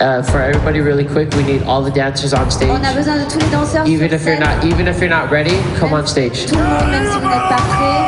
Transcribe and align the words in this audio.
Uh, 0.00 0.22
for 0.22 0.40
everybody, 0.40 0.80
really 0.80 1.04
quick, 1.04 1.28
we 1.34 1.42
need 1.42 1.62
all 1.64 1.82
the 1.82 1.90
dancers 1.90 2.32
on 2.32 2.50
stage. 2.50 2.70
On 2.70 2.84
a 2.84 2.94
besoin 2.94 3.16
de 3.18 3.24
tous 3.28 3.38
les 3.40 3.50
danseurs 3.50 3.84
Even 3.88 4.12
if 4.12 4.24
you're 4.24 4.38
not, 4.38 4.64
even 4.64 4.86
if 4.86 5.00
you're 5.00 5.10
not 5.10 5.28
ready, 5.30 5.56
come 5.76 5.92
on 5.92 6.06
stage. 6.06 6.46
Tout 6.46 6.54
le 6.54 6.62
monde, 6.62 6.90
même 6.90 7.04
si 7.10 7.18
vous 7.18 7.28
n'êtes 7.28 7.48
pas 7.48 7.56
prêts. 7.56 8.07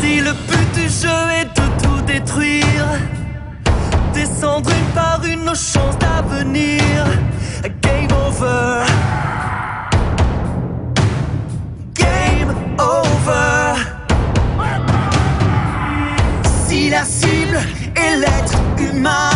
Si 0.00 0.20
le 0.20 0.32
but 0.32 0.72
du 0.74 0.88
jeu 0.88 1.08
est 1.40 1.44
de 1.44 1.82
tout 1.82 2.00
détruire, 2.06 2.86
descendre 4.14 4.70
une 4.70 4.94
par 4.94 5.20
une 5.24 5.44
nos 5.44 5.54
chances 5.54 5.98
d'avenir. 5.98 7.04
Game 7.82 8.08
over. 8.26 8.84
Game 11.94 12.54
over. 12.78 13.74
Si 16.66 16.90
la 16.90 17.04
cible 17.04 17.58
est 17.96 18.16
l'être 18.16 18.58
humain, 18.78 19.30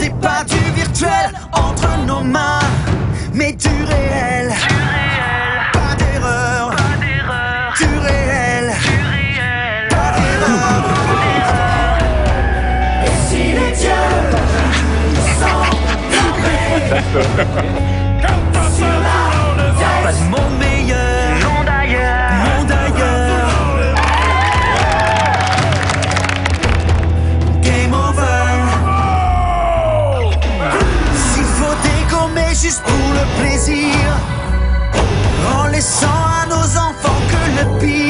c'est 0.00 0.14
pas 0.14 0.44
du 0.44 0.58
virtuel 0.74 1.30
entre 1.52 1.88
nos 2.06 2.22
mains, 2.22 2.60
mais 3.34 3.52
du 3.52 3.68
réel. 3.68 4.50
Pas 5.72 5.94
d'erreur. 5.98 6.74
Du 7.76 7.98
réel. 7.98 8.72
Pas 9.90 10.12
d'erreur. 10.16 10.84
Et 13.04 13.16
si 13.28 13.42
les 13.52 13.72
dieux 13.80 14.08
s'en 15.38 15.60
juste 32.62 32.82
pour 32.82 33.14
le 33.14 33.40
plaisir, 33.40 33.86
en 35.56 35.66
laissant 35.68 36.06
à 36.06 36.46
nos 36.46 36.76
enfants 36.76 37.22
que 37.30 37.62
le 37.62 37.78
pire. 37.78 38.09